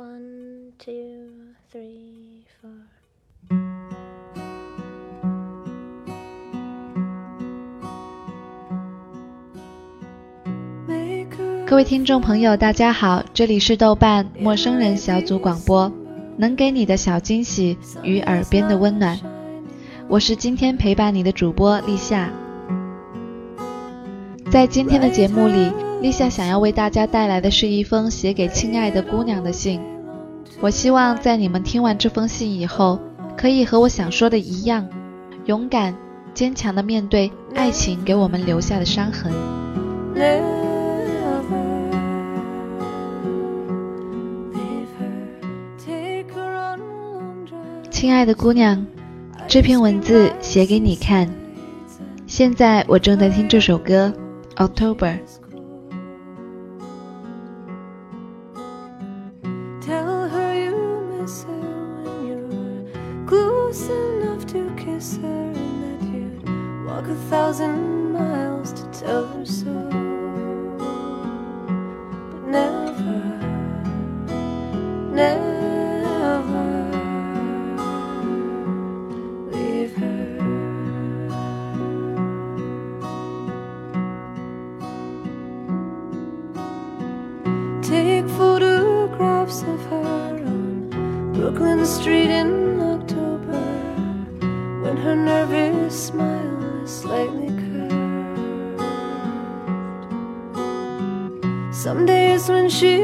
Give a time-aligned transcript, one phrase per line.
[0.00, 2.70] One, two, three, four.
[11.66, 15.92] 各位听众朋友，大家好，这里是豆瓣陌生人小组广播，
[16.38, 19.20] 能给你的小惊喜与耳边的温暖，
[20.08, 22.32] 我是今天陪伴你的主播立夏。
[24.50, 25.70] 在今天的节目里，
[26.00, 29.78] 立夏想要为大家带来的是一封写给亲爱的姑娘的信。
[30.58, 32.98] 我希望在你们听完这封信以后，
[33.36, 34.88] 可以和我想说的一样，
[35.44, 35.94] 勇敢、
[36.32, 39.30] 坚强的面对爱情给我们留下的伤痕。
[47.90, 48.86] 亲爱的姑娘，
[49.46, 51.28] 这篇文字写给你看。
[52.26, 54.10] 现在我正在听这首歌
[54.66, 54.96] 《October》。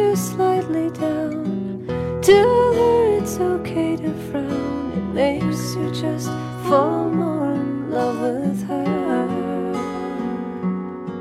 [0.07, 1.85] She's slightly down,
[2.23, 4.93] tell her it's okay to frown.
[4.93, 6.29] It makes you just
[6.69, 9.73] fall more in love with her.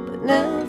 [0.08, 0.65] But never,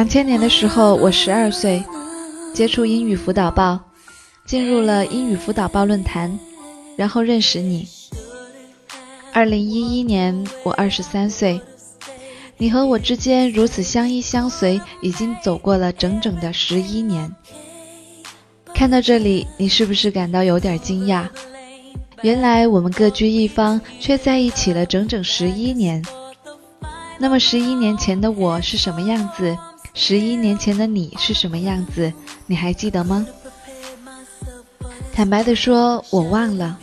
[0.00, 1.84] 两千年的时候，我十二岁，
[2.54, 3.78] 接触英语辅导报，
[4.46, 6.38] 进入了英语辅导报论坛，
[6.96, 7.86] 然后认识你。
[9.30, 11.60] 二零一一年，我二十三岁，
[12.56, 17.30] 你和我之间如此相依相随，已经走过了整整的十一年。
[18.72, 21.28] 看到这里，你是不是感到有点惊讶？
[22.22, 26.02] 原来我们各居一方，却在一起了整整十一年。
[27.18, 29.54] 那么十一年前的我是什么样子？
[29.92, 32.12] 十一年前的你是什么样子？
[32.46, 33.26] 你还记得吗？
[35.12, 36.78] 坦白的说，我忘了。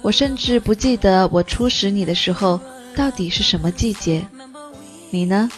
[0.00, 2.58] 我甚至不记得我初识你的时候
[2.96, 4.26] 到底是什么季节。
[5.10, 5.50] 你呢？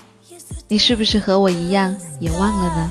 [0.68, 2.90] 你是不是和我一样也忘了呢？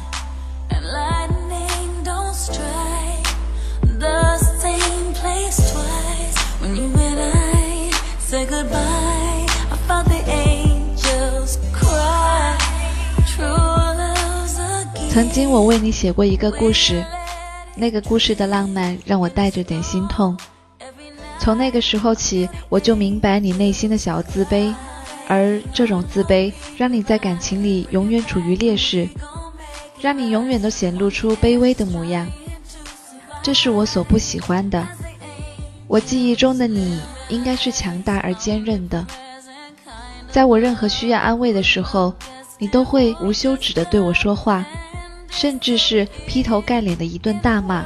[15.14, 17.06] 曾经我为你写过一个故事，
[17.76, 20.36] 那个故事的浪漫让我带着点心痛。
[21.38, 24.74] 从那个时候起，我就明白你内心的小自卑，
[25.28, 29.08] 而这种自卑让你在感情里永远处于劣势，
[30.02, 32.28] 让你永远都显露出卑微的模样。
[33.44, 34.84] 这是我所不喜欢的。
[35.86, 39.06] 我记忆中的你应该是强大而坚韧的，
[40.32, 42.16] 在我任何需要安慰的时候，
[42.58, 44.66] 你都会无休止地对我说话，
[45.34, 47.84] 甚至是劈头盖脸的一顿大骂。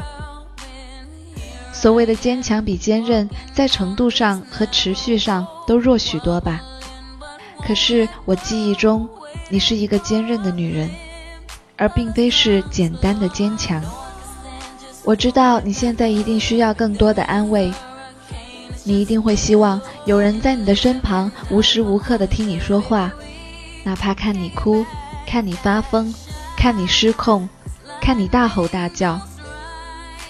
[1.72, 6.62] 所谓的坚强比坚韧，在程度上和持续上都弱许多吧。
[7.66, 9.08] 可是我记忆中，
[9.50, 10.90] 你是一个坚韧的女人，
[11.78, 13.82] 而并非是简单的坚强。
[15.04, 17.72] 我知道你现在一定需要更多的安慰，
[18.84, 23.12] 你一定会希望有人在你的身旁，无时无刻的听你说话，
[23.84, 24.86] 哪怕看你哭，
[25.26, 26.14] 看你发疯，
[26.58, 27.48] 看你失控，
[28.02, 29.22] 看你大吼大叫。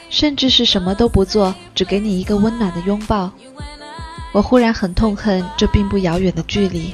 [0.09, 3.31] 甚至是什么都不做，只给你一个温暖的拥抱。
[4.33, 6.93] 我忽然很痛恨这并不遥远的距离。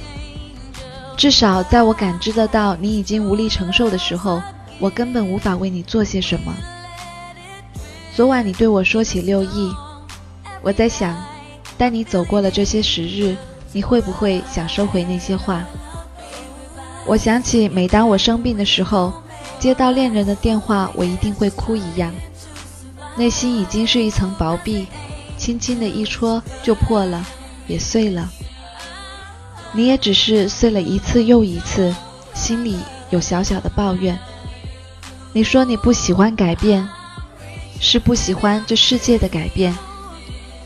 [1.17, 4.41] 至少在我感知得到你已经无力承受的时候，
[4.79, 6.53] 我根本无法为你做些什么。
[8.15, 9.73] 昨晚你对我说起六亿，
[10.61, 11.15] 我在想，
[11.77, 13.35] 待你走过了这些时日，
[13.71, 15.63] 你会不会想收回那些话？
[17.05, 19.13] 我想起每当我生病的时候，
[19.63, 22.13] 接到恋人的电话，我一定会哭一样。
[23.15, 24.85] 内心已经是一层薄壁，
[25.37, 27.25] 轻轻的一戳就破了，
[27.65, 28.29] 也碎了。
[29.71, 31.95] 你也只是碎了一次又一次，
[32.33, 32.77] 心里
[33.09, 34.19] 有小小的抱怨。
[35.31, 36.85] 你说你不喜欢改变，
[37.79, 39.73] 是不喜欢这世界的改变，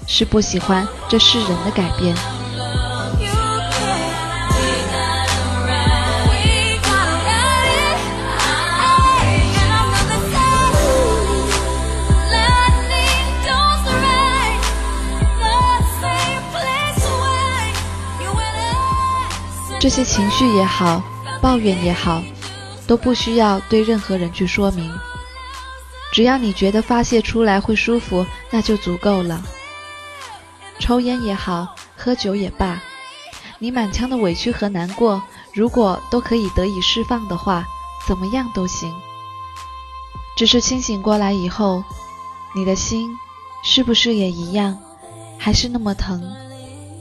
[0.08, 2.16] 是不喜欢这世人的改变。
[19.88, 21.02] 这些情绪也好，
[21.42, 22.22] 抱怨也好。
[22.86, 24.92] 都不需要对任何人去说明，
[26.12, 29.42] 只要你觉得发泄出来会舒服，那就足够了。
[30.78, 32.82] 抽烟也好，喝酒也罢，
[33.60, 35.24] 你满腔的委屈和难过，
[35.54, 37.66] 如果都可以得以释放的话，
[38.06, 38.94] 怎么样都行。
[40.36, 41.82] 只是清醒过来以后，
[42.54, 43.10] 你的心
[43.64, 44.78] 是不是也一样，
[45.38, 46.22] 还是那么疼，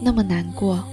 [0.01, 0.85] 那么难过？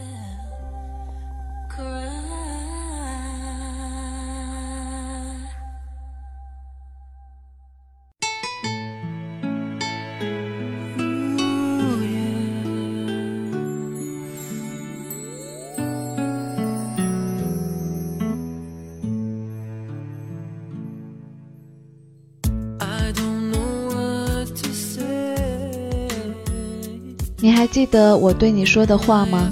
[27.53, 29.51] 还记得我对你说的话吗？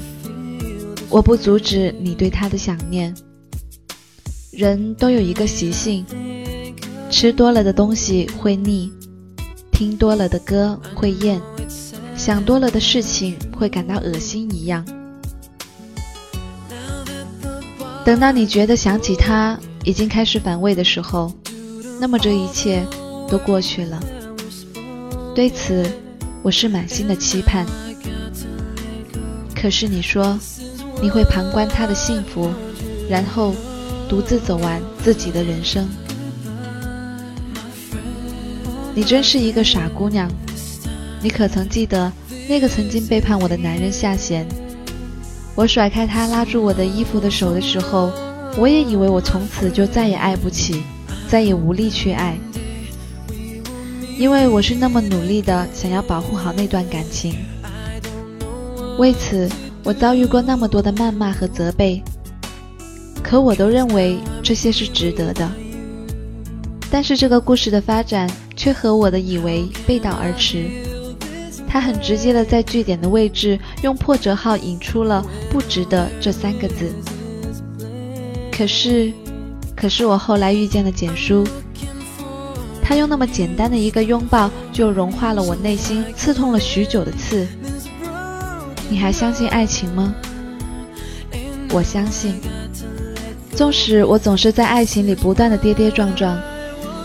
[1.10, 3.16] 我不阻止你对他的想念。
[4.52, 6.06] 人都有一个习性，
[7.10, 8.92] 吃多了的东西会腻，
[9.72, 11.42] 听多了的歌会厌，
[12.16, 14.86] 想多了的事情会感到恶心一样。
[18.04, 21.32] 等到你觉得想起他已经开始反胃的时候，
[22.00, 22.86] 那么这一切
[23.30, 24.02] 都过去了。
[25.36, 25.86] 对此。
[26.44, 27.68] 我是满心的期盼，
[29.62, 30.40] 可是你说
[31.00, 32.50] 你会旁观他的幸福，
[33.08, 33.54] 然后
[34.10, 35.88] 独自走完自己的人生。
[38.96, 40.28] 你真是一个傻姑娘，
[41.22, 42.12] 你可曾记得
[42.50, 44.48] 那个曾经背叛我的男人夏贤？
[45.54, 48.12] 我甩开他拉住我的衣服的手的时候，
[48.58, 50.82] 我也以为我从此就再也爱不起，
[51.30, 52.36] 再也无力去爱。
[54.18, 57.36] 因为我是那么努力的想要保护好那段感情，
[58.98, 59.50] 为此
[59.84, 62.02] 我遭遇过那么多的谩骂和责备，
[63.24, 65.50] 可我都认为这些是值得的。
[66.92, 70.70] 但是这个故事的发展却和我的以为背道而驰，
[71.68, 76.92] 他很直接的在句点的位置用破折号引出了“不值得”这三个字。
[78.52, 79.12] 可是，
[79.76, 81.48] 可是我后来遇见了简书。
[82.84, 87.48] 他用那么简单的一个拥抱，就融化了我内心刺痛了许久的刺。
[88.92, 90.14] 你还相信爱情吗？
[91.72, 92.36] 我相信。
[93.56, 96.38] 纵使我总是在爱情里不断的跌跌撞撞，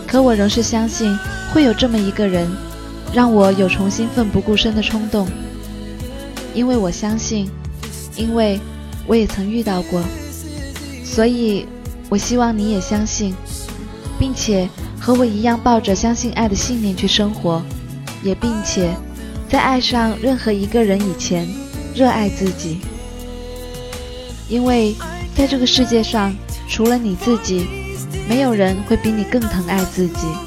[0.05, 1.17] 可我仍是相信
[1.53, 2.45] 会有这么一个人，
[3.13, 5.25] 让我有重新奋不顾身的冲动。
[6.53, 7.49] 因为我相信，
[8.17, 8.59] 因为
[9.07, 10.03] 我也曾遇到过，
[11.05, 11.65] 所以
[12.09, 13.33] 我希望你也相信，
[14.19, 14.67] 并且。
[14.99, 17.61] 和我一样抱着相信爱的信念去生活，
[18.23, 18.93] 也并且
[19.47, 21.47] 在爱上任何一个人以前，
[21.97, 22.77] 热爱自己。
[24.47, 24.95] 因为
[25.35, 26.33] 在这个世界上，
[26.69, 27.65] 除了你自己，
[28.29, 30.46] 没有人会比你更疼爱自己。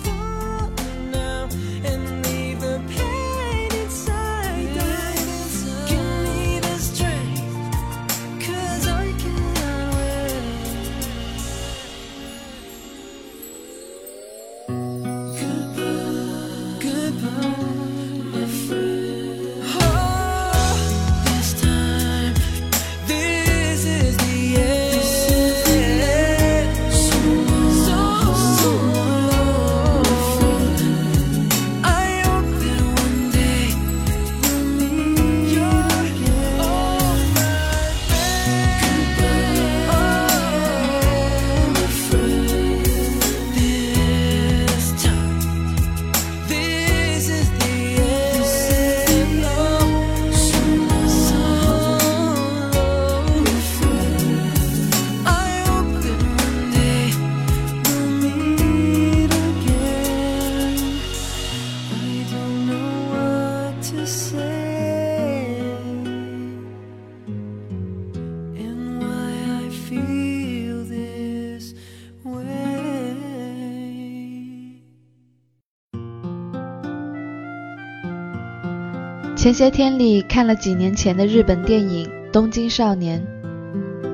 [79.40, 83.26] 前些天里看了几年前的日本电影《东京少年》，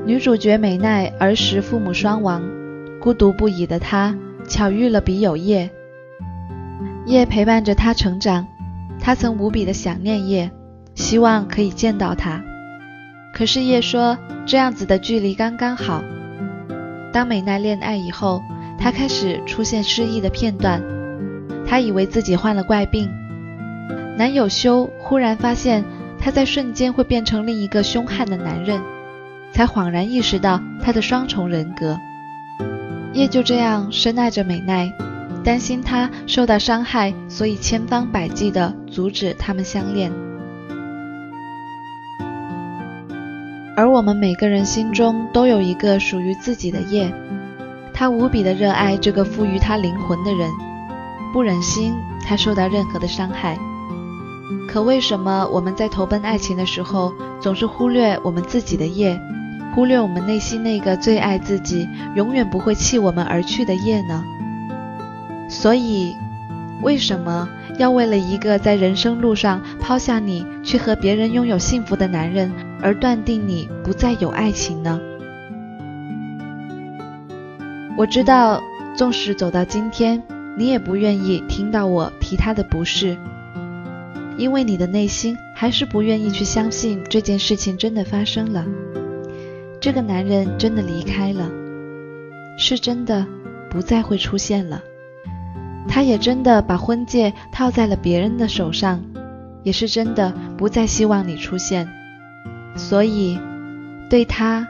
[0.04, 2.40] 女主角美奈儿时父母双亡，
[3.00, 4.16] 孤独不已的她
[4.47, 5.68] 巧遇了笔友叶。
[7.06, 8.47] 叶陪伴着她成长，
[9.00, 10.49] 她曾无比的想念叶，
[10.95, 12.40] 希望可以见到他。
[13.35, 14.16] 可是叶说
[14.47, 16.04] 这样子的距离刚刚好。
[17.12, 18.40] 当美奈恋爱以后，
[18.78, 20.80] 她开始出现失忆的片段，
[21.66, 23.11] 她以为自己患了怪病。
[24.16, 25.85] 男友修忽然发现，
[26.18, 28.80] 他在瞬间会变成另一个凶悍的男人，
[29.52, 31.99] 才恍然意识到他的双重人格。
[33.12, 34.90] 叶就这样深爱着美奈，
[35.44, 40.11] 担心她受到伤害，所以千方百计地阻止他们相恋。
[43.76, 47.12] 而我们每个人心中都有一个属于自己的叶，
[47.92, 50.50] 他无比的热爱这个赋予他灵魂的人，
[51.35, 51.94] 不忍心
[52.26, 53.58] 他受到任何的伤害。
[54.76, 59.18] 可为什么我们在投奔爱情的时候，总是忽略我们自己的叶，
[59.75, 64.23] 忽略我们内心那个最爱自己、永远不会弃我们而去的叶呢？
[65.49, 66.14] 所以，
[66.83, 72.52] 为什么要为了一个在人生路上抛下你去和别人拥有幸福的男人，
[72.83, 75.00] 而断定你不再有爱情呢？
[77.97, 78.61] 我知道，
[78.95, 80.23] 纵使走到今天，
[80.59, 83.16] 你也不愿意听到我提他的不是。
[84.38, 88.64] 因为你的内心还是不愿意去相信这件事情真的发生了，
[89.81, 91.50] 这个男人真的离开了，
[92.59, 93.26] 是真的
[93.71, 94.83] 不再会出现了，
[95.88, 99.02] 他也真的把婚戒套在了别人的手上，
[99.62, 101.88] 也是真的不再希望你出现，
[102.76, 103.38] 所以
[104.11, 104.69] 对他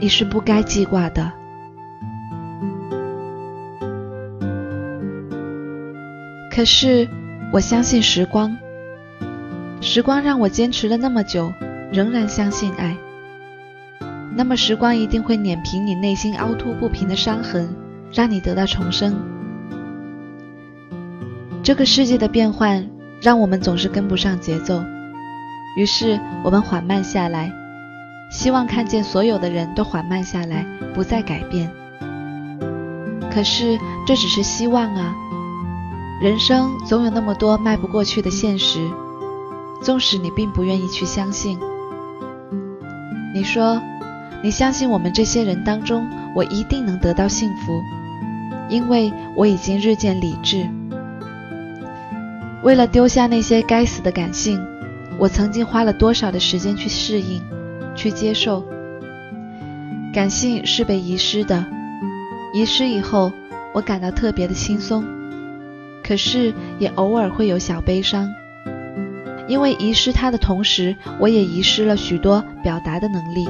[0.00, 1.30] 你是不该记挂的。
[6.50, 7.06] 可是
[7.52, 8.56] 我相信时光。
[9.82, 11.52] 时光让我坚持了那么久，
[11.92, 12.96] 仍然相信爱。
[14.36, 17.68] 那么时光一定会碾平你内心凹凸不平的伤痕，
[18.12, 19.20] 让你得到重生。
[21.64, 22.88] 这个世界的变换
[23.20, 24.80] 让我们总是跟不上节奏，
[25.76, 27.52] 于是我们缓慢下来，
[28.30, 31.68] 希望看见所有的人都缓慢下来，不再改变。
[33.34, 35.12] 可是这只是希望啊，
[36.22, 38.88] 人生总有那么多迈不过去的现实。
[39.82, 41.58] 纵使你并不愿意去相信，
[43.34, 43.82] 你说
[44.42, 47.82] 你相信我们这些人当中，我一定能得到幸福，
[48.68, 50.68] 因为我已经日渐理智。
[52.62, 54.64] 为了丢下那些该死的感性，
[55.18, 57.42] 我曾经花了多少的时间去适应、
[57.96, 58.64] 去接受。
[60.14, 61.64] 感性是被遗失的，
[62.54, 63.32] 遗失以后，
[63.74, 65.04] 我感到特别的轻松，
[66.04, 68.32] 可是也偶尔会有小悲伤。
[69.52, 73.46] 因为遗失它的同时，我也遗失了许多表达的能力。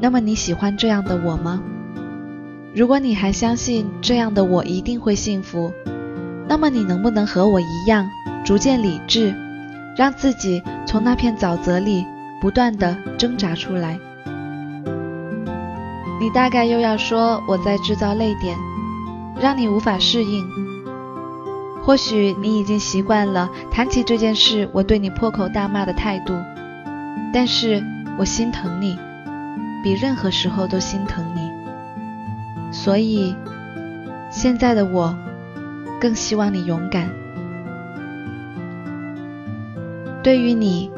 [0.00, 1.62] 那么你喜欢这样的我吗？
[2.74, 5.70] 如果你还相信这样的我一定会幸福，
[6.48, 8.08] 那么你能不能和我一样，
[8.46, 9.34] 逐渐理智，
[9.94, 12.06] 让自己从那片沼泽里
[12.40, 14.00] 不断的挣扎出来？
[16.18, 18.56] 你大概又要说我在制造泪点，
[19.38, 20.71] 让你无法适应。
[21.84, 26.32] 或许你已经习惯了谈起这件事，我对你破口大骂的态度，
[27.32, 27.82] 但是
[28.16, 28.96] 我心疼你，
[29.82, 33.34] 比任何时候都心疼你，所以
[34.30, 35.16] 现在的我
[36.00, 37.10] 更希望你勇敢。
[40.22, 40.88] 对于你，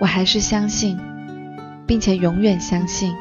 [0.00, 0.98] 我还是相信，
[1.86, 3.14] 并且永远相信。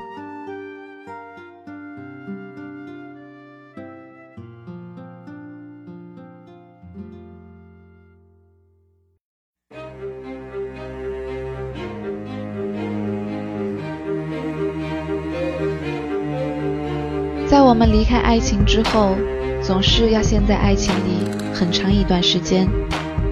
[17.85, 19.13] 们离开爱情之后，
[19.61, 22.65] 总是要陷在爱情里很长一段时间，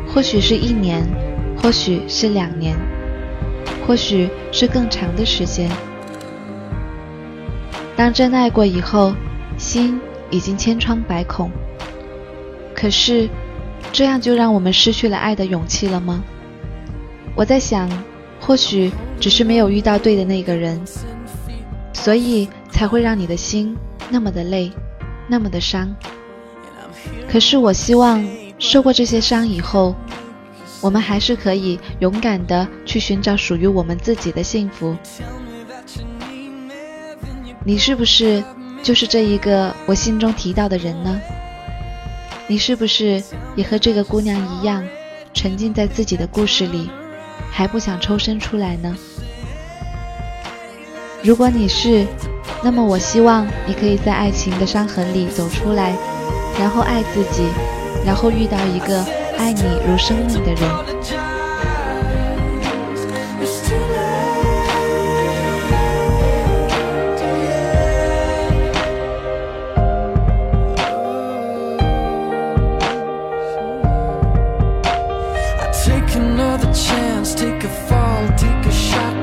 [0.06, 1.08] 或许是一年，
[1.56, 2.76] 或许是两年，
[3.88, 5.72] 或许是更长的时间。
[7.96, 9.14] 当真爱过以后，
[9.58, 9.98] 心
[10.30, 11.50] 已经千疮百孔。
[12.76, 13.30] 可是，
[13.94, 16.22] 这样就让我们失去了爱的勇气了吗？
[17.36, 17.90] 我在想，
[18.42, 20.78] 或许只是没有遇到对的那个人，
[21.94, 23.74] 所以才会让你的心。
[24.12, 24.72] 那么的累，
[25.28, 25.96] 那么的伤。
[27.30, 28.24] 可是我希望
[28.60, 29.96] 受过这些伤以后，
[30.82, 34.96] 我们还是可以勇敢的去寻找属于我们自己的幸福。
[37.64, 38.44] 你是不是
[38.84, 41.22] 就是这一个我心中提到的人呢？
[42.48, 43.24] 你是不是
[43.56, 44.86] 也和这个姑娘一样，
[45.34, 46.90] 沉浸在自己的故事里，
[47.50, 48.94] 还不想抽身出来呢？
[51.24, 52.06] 如果你是，
[52.64, 55.96] 那么我希望你可以在爱情的伤痕里走出来，
[56.60, 57.44] 然后爱自己，
[58.06, 59.04] 然后遇到一个
[59.38, 60.70] 爱你如生命的人。
[77.38, 79.21] Take a fall, take a shot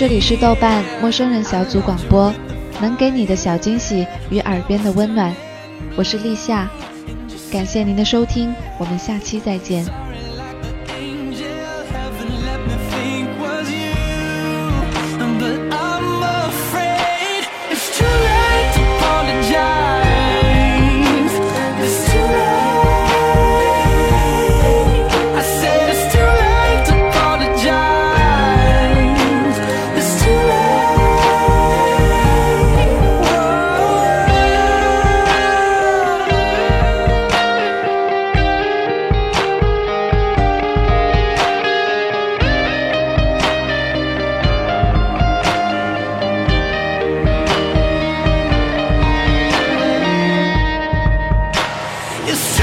[0.00, 2.32] 这里是豆瓣陌生人小组广播，
[2.80, 5.30] 能给你的小惊喜与耳边的温暖，
[5.94, 6.66] 我是立夏，
[7.52, 9.84] 感谢您的收听，我们下期再见。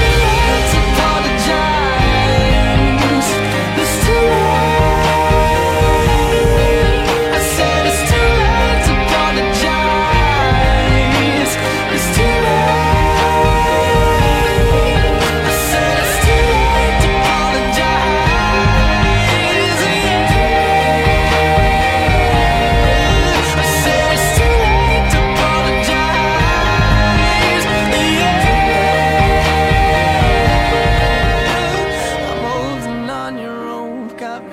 [0.08, 0.37] Yeah.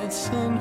[0.05, 0.59] 陌生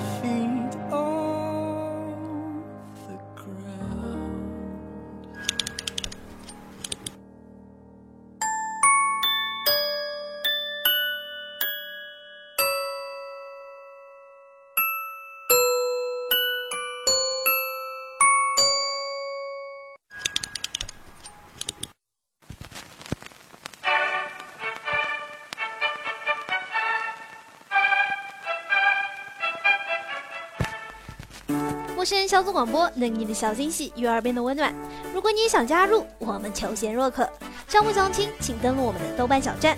[32.19, 34.75] 人小组广播，能你的小惊喜与耳边的温暖。
[35.13, 37.29] 如果你也想加入，我们求贤若渴。
[37.69, 39.77] 招募详情，请登录我们的豆瓣小站。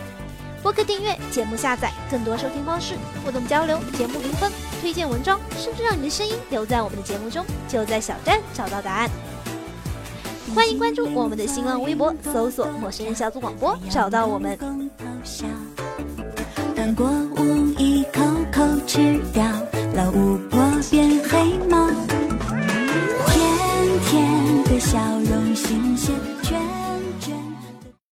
[0.62, 2.94] 播客订阅、节目下载、更多收听方式、
[3.24, 9.08] 互动交流、节目评分、推荐文章，甚至让你的声音留在我们的节目中，就在小站找到答案。
[10.54, 14.58] 欢迎关注我们的新浪微博，搜索“陌生人小组广播”，找到我们。